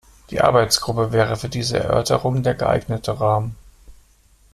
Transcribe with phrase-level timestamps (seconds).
[0.31, 3.55] Die Arbeitsgruppe wäre für diese Erörterungen der geeignete Rahmen.